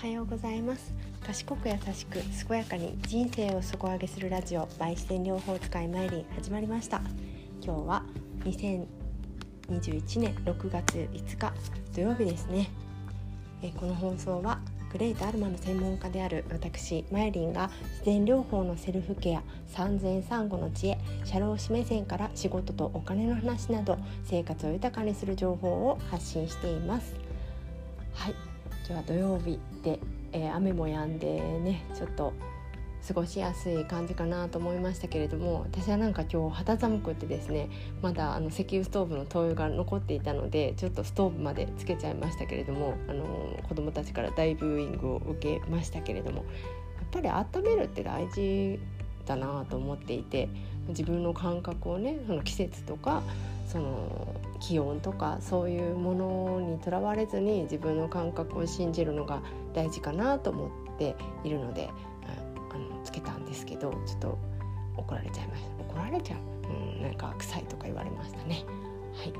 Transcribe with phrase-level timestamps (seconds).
[0.00, 0.94] はようございます。
[1.26, 7.02] 賢く優しく健やかに人生を底上げするラジオバイ自然療法使いマイリン始まりました。
[7.62, 8.02] 今日は
[8.44, 8.86] 2021
[10.20, 11.52] 年6月5日
[11.94, 12.70] 土曜日ですね。
[13.62, 14.60] えこの放送は
[14.90, 27.14] グレートアルマの専門家である私マイリンが自然療法のセルフケア産前産後の知恵社労士目線から仕事とお金の話など生活を豊かにする情報を発信しています。
[28.14, 28.49] はい。
[28.90, 30.00] 日は土曜日で、
[30.32, 32.32] えー、雨も止んでねちょっと
[33.06, 37.70] 過ごしやすい感じかなと思いましたけれども私はなんか今日肌寒くてですね
[38.02, 43.24] まだあの石油ストーブの灯油が残っていたのでちょっとストーブまでつけちゃいましたけれどもあの
[43.68, 46.44] 子供たちから大ブーイングを受けましたけれどもやっ
[47.10, 48.78] ぱり温めるって大事
[49.24, 50.48] だなと思っていて
[50.88, 53.22] 自分の感覚をねその季節とか
[53.70, 59.42] その気温とかそういうものにとらわれずに自分の感覚を信じるのが
[59.74, 61.88] 大事かなと思っているので
[62.72, 64.38] あのつけたんですけどちょっと
[64.96, 68.64] 怒られちゃいました怒られちゃう、うん、なんか臭いとか言われましたね。
[69.14, 69.32] はい、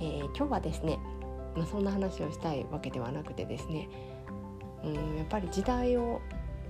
[0.00, 0.98] えー、今日はですね、
[1.56, 3.88] まあ、そんな話をしたいわけではなくてですね、
[4.84, 6.20] うん、やっぱり時代を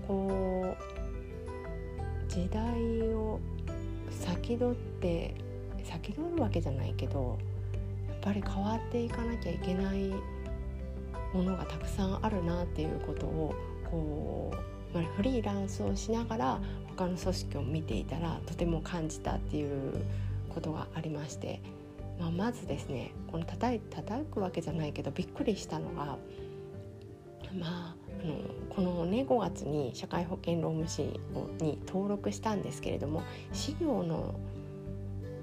[0.06, 3.40] こう時代を
[4.10, 5.47] 先取って
[5.88, 7.38] 先取るわけじゃないけど
[8.08, 10.10] やっぱり変わっていかなきゃいけない
[11.32, 13.54] ものがたくさんあるなっていうことを
[13.90, 14.52] こ
[14.92, 16.60] う、まあ、フリーランスをしながら
[16.96, 20.04] 他の組織を見ていたらとても感じたっていう
[20.48, 21.60] ことがありまして、
[22.18, 26.16] まあ、まずですねこの叩い叩くわけじゃないけどびっくりしたのがま
[27.64, 28.34] ああの
[28.70, 31.02] このね5月に社会保険労務士
[31.64, 33.22] に登録したんですけれども
[33.52, 34.34] 事業の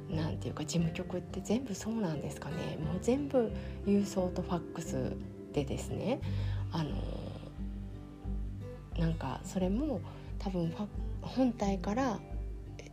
[0.09, 2.77] なんていうか事務局って全部そうなんですかね。
[2.83, 3.51] もう全部
[3.85, 5.13] 郵送とファックス
[5.53, 6.19] でですね。
[6.71, 6.95] あの
[8.99, 10.01] なんかそれも
[10.39, 10.73] 多分
[11.21, 12.19] 本体から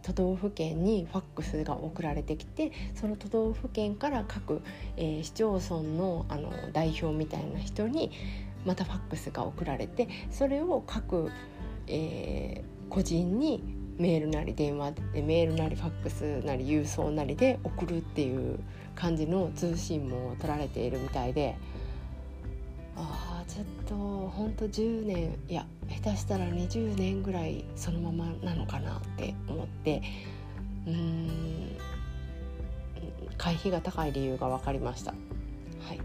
[0.02, 4.62] 都道府県にファックスが送られてきてその都道府県から各、
[4.96, 8.10] えー、市町村のあの代表みたいな人に
[8.64, 11.30] またファックスが送られてそれを各、
[11.86, 13.62] えー、個人に
[13.98, 18.58] メールなり電話でメールなりファックスなり郵送なりで送るっていう
[18.94, 21.56] 感じの通信も取られているみたいで
[22.96, 30.02] ああちょっとほんと10年いや下手したら20年ぐらいそのままなのかなって思って
[30.86, 31.76] うーん
[33.38, 35.12] 会費が高い理由が分かりました。
[35.12, 36.04] はい、も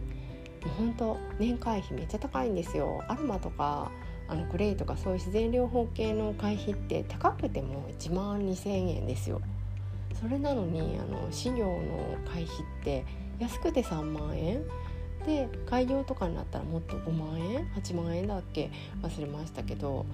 [0.65, 3.03] う本当年会費めっちゃ高いんですよ。
[3.07, 3.91] アルマとか
[4.27, 9.41] あのグレイとかそういう自然療法系の会費って高くても1万2千円ですよ。
[10.19, 12.47] それなのにあの飼料の会費っ
[12.83, 13.05] て
[13.39, 14.63] 安くて3万円
[15.25, 18.71] で開業とかになったらもっと5万円8万円だっけ
[19.03, 20.05] 忘れましたけど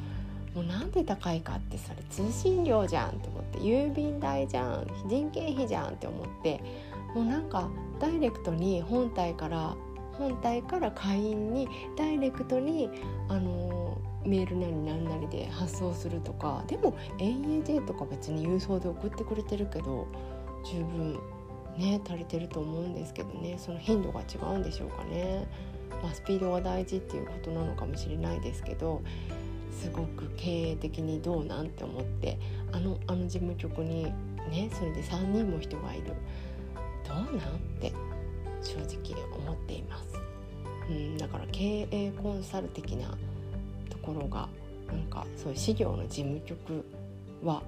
[0.54, 6.62] もうなんで高いかってそれ通信料じゃんって思って郵便代じゃん人件費じゃんって思って
[7.16, 7.70] もうなんか
[8.00, 9.76] ダイレクトに本体から
[10.14, 12.90] 本体から会員にダイレクトに
[13.30, 13.83] あの
[14.26, 20.08] メールなり何なりで発送するとかでも AAJ とか別に郵送で送ってくれてるけど
[20.66, 21.20] 十分
[21.78, 25.48] ね足りてると思うんですけどねその頻度が違うんでしょうかね。
[26.02, 29.02] まあ、スピードが大事っていうことなのかもしれないですけど
[29.72, 32.38] すごく経営的にどうなんて思って
[32.72, 34.06] あのあの事務局に
[34.50, 36.14] ねそれで3人も人がいる
[37.08, 37.32] どうなんっ
[37.80, 37.94] て
[38.62, 40.06] 正直思っています。
[40.90, 43.18] うん、だから経営コンサル的な
[44.04, 44.50] ころが
[44.88, 46.86] なんかそういう事業の事務局
[47.44, 47.64] は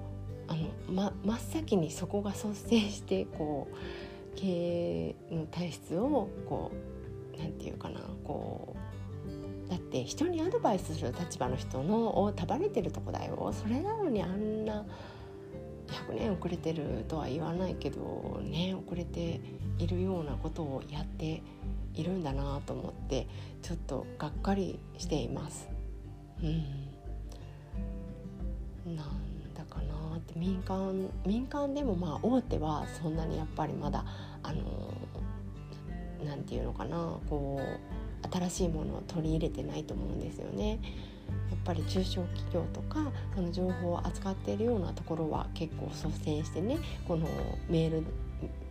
[0.48, 6.70] あの、ま、真っ先にそこが率先してこう経営の体質をこ
[7.34, 8.76] うなんていうかなこ
[9.66, 14.84] うだって人にアドバイスする立場の人のを束ねてるとこだよそれなのにあんな
[15.88, 19.40] 100年遅れてるとは言わないけどね遅れて
[19.78, 21.42] いるようなことをやって
[21.94, 23.26] いるんだなと思って
[23.62, 25.75] ちょっとがっかりしています。
[26.42, 26.46] う
[28.90, 34.04] ん、なんだかなって民間民間でもまあ大手はそんなにやっぱりまだ
[34.42, 34.92] あの
[36.24, 36.96] なんていうのかな
[37.28, 40.78] こう新しいものを取り入れてないと思うんですよね。
[41.50, 46.78] やっぱり中小企業とかその情報を扱っているようなところは結構率先してね
[47.08, 47.26] この
[47.68, 48.04] メール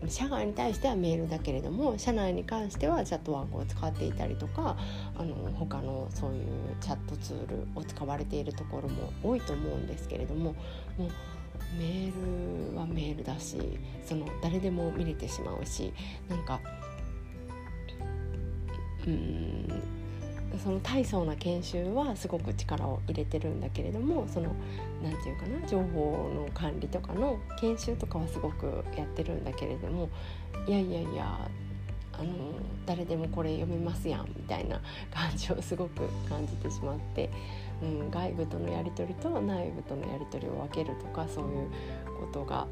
[0.07, 4.77] 社外に対してはメールだけれども社内に関してはチャットワークを使っていたりとか
[5.17, 6.45] あの他のそういう
[6.79, 10.53] チャットツールを使われているところも多いと思うんですけれども
[10.97, 11.11] もう
[11.77, 13.57] メールはメールだし
[14.05, 15.93] その誰でも見れてしまうし
[16.29, 16.59] なんか
[19.07, 19.95] うん
[20.63, 24.55] その大層な研修はすごく力を入れてるんだけれどもその
[25.05, 30.09] 何て言うかな情報の管理とかの研修とかはすごくやってるんだけれども
[30.67, 31.47] いやいやいや
[32.11, 32.33] あの
[32.85, 34.81] 誰でもこれ読めますやんみたいな
[35.13, 37.29] 感じをすごく感じてしまって、
[37.83, 41.69] うん、外部とのやり取りと内部とのやり取りを分けるとかそういう
[42.19, 42.67] ことが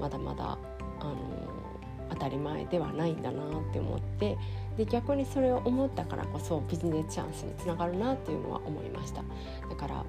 [0.00, 0.58] まだまだ
[1.00, 1.16] あの
[2.08, 4.38] 当たり前ではないんだなって思って
[4.76, 9.22] で逆にそれを思ったからこそビジネスチャンスにつながるなっていうのは思いました。
[9.68, 10.04] だから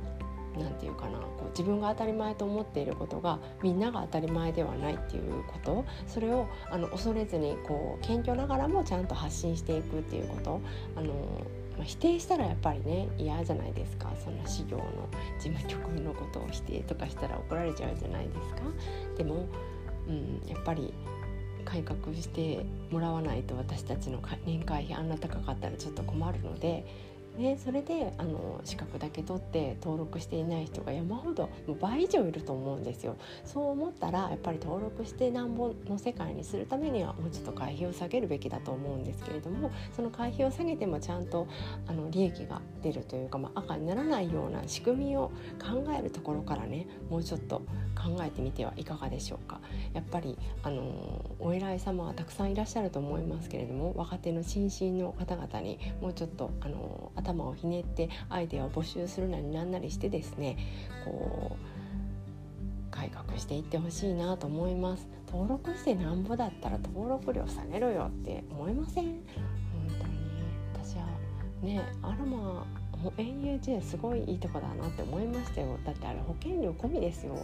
[0.58, 10.62] 何て言うかなこう自分が当たり前と思っていることがみんなが当たり前ではないっていうことそれをあの恐れずにこう謙虚ながらもちゃんと発信していくっていうこと
[10.96, 11.14] あの
[11.78, 14.84] まあ、否定したらやっぱりね嫌じゃないですかその事業の
[15.40, 18.62] 事務局のことを否定とかしたら怒られちゃうじゃないですか。
[19.16, 19.46] でも、
[20.08, 20.94] うん、やっぱり
[21.66, 26.86] 改革してもらわないと私たちの年会費あんな高かったらちょっと困るので
[27.38, 33.16] ね、それであの資格だけ取って登録していない人が山ほどもう倍以上いると思うんですよ。
[33.46, 41.48] そう思ったらやっぱり登録してなんぼの世界にするためにはもうちょっと会費を下げるべきだと思うんですけれどもその会費を下げてもちゃんと
[41.88, 47.62] あの利益が出るというか、まあ、赤にならないような仕組みを考えるところからねもうちょっと
[47.96, 49.60] 考えてみてはいかがでしょうか。
[49.94, 60.58] やっぱりあのお偉い様はたくさんいらっしゃると思いますけれども若手の新進の方々にもうちょっとあの頭をひねってアイデアを募集するなりなんなりしてですね
[61.04, 65.08] こう改革していってほしいなと思います。
[65.32, 69.06] 登録してなんぼだったら登録料下げろよって思いません？
[69.06, 69.14] 本
[70.00, 70.86] 当に。
[70.86, 71.06] 私は
[71.62, 72.66] ねアロマ
[73.18, 75.78] AUJ すごいいいとこだなって思いましたよ。
[75.86, 77.36] だってあれ保険料込みですよ。
[77.36, 77.42] 保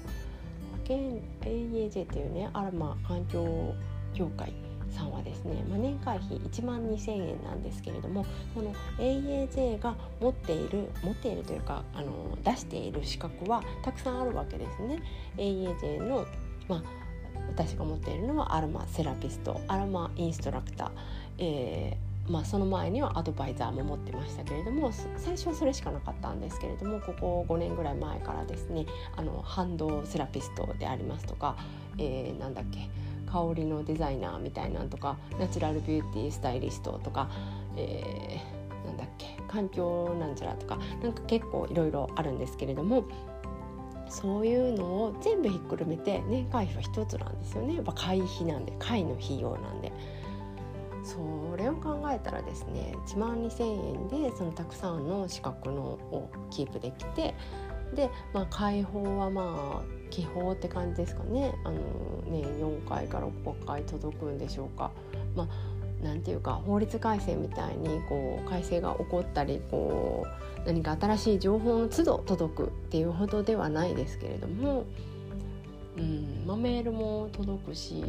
[0.87, 3.75] 険 AUJ っていうねアロマ環境
[4.13, 4.53] 協会
[4.93, 15.01] さんはですね、まあ、年会費1万2000円なんですけれどもその AAJ が持っている持っているというかあの出している資格はたくさんあるわけですね。
[15.37, 16.25] AAJ の、
[16.67, 16.83] まあ、
[17.49, 20.89] 私が持っているのはアロマセラピストアロマインストラクター、
[21.39, 28.85] えーまあ、その前にはアドバイザーも持ってましたけれども最初はそれしかなかったんですけれどもここ5年ぐらい前からですね
[29.17, 31.57] あの反動セラピストでありますとか、
[31.97, 32.89] えー、なんだっけ
[33.33, 37.31] 香りのデザイナーみたいなんとかナチュラルビューティースタイリストとか、
[37.75, 43.05] えー、なんだっけ環境なんちゃらとかなんか結構いろいろあるんですけれども
[44.07, 49.91] そういうのを全部ひっくるめて年会費は一つなんですよねやっぱ会費なんで会の費用なんで。
[51.03, 51.17] そ
[51.57, 57.35] れを考えたらですね1万2,000円でそのたくさんの資格のをキープできて
[57.93, 61.77] で、まあ、解放はまあ気泡って感じですかねあの
[62.31, 64.91] ね4回から5回届くんでしょうか。
[65.35, 65.73] まあ
[66.03, 74.85] なんていうか法律改正みたいにこう改正が起こったりこう何か新しい情報の都度届くっていうほどではないですけれども、
[75.97, 78.03] うんまあ、メールも届くし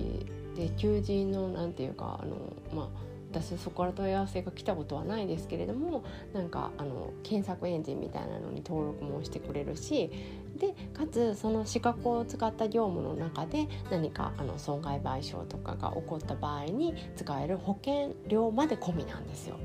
[0.56, 2.36] で求人のなんていうかあの
[2.74, 10.10] まあ私そこから問い合わせが来たことはないですけれどもなんかあの検索エンジンみたいなのに登録もしてくれるし
[10.56, 19.56] でかつその資格を使った業務の中で何かあの損害賠償とかが起こった場合に使える保険料まで込みなんですよ。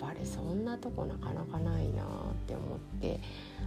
[0.00, 2.06] やっぱりそんなとこなかなかないなっ
[2.46, 3.20] て思って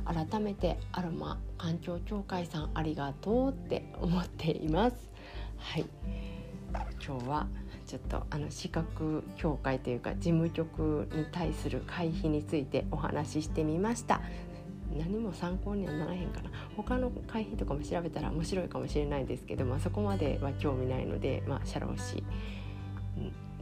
[0.06, 5.10] 改めてアロマ環境協会さんありがとうって思っています。
[5.58, 5.86] はい
[7.06, 7.48] 今日は
[7.92, 14.22] ちょっとあの資格協会というか事務局に対する会費についてお話ししてみました
[14.98, 22.24] 何も参考にはならへんかな他の会費とかも調べたら面白いかもしれないですけど、まあ、そこまでは興味ないので、まあ、社労士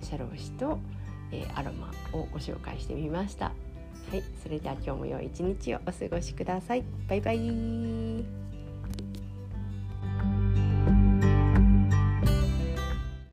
[0.04, 0.78] 社労士と、
[1.32, 3.46] えー、アロマをご紹介してみました。
[3.46, 3.54] は
[4.16, 6.84] い、それでは今日も良い一日をお過ごしください。
[7.08, 8.49] バイバイ